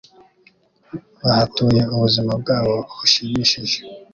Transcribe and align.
Bahatuye 1.23 1.81
ubuzima 1.95 2.33
bwabo 2.41 2.75
bushimishije 2.95 3.77